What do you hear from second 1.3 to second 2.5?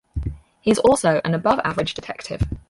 above average detective.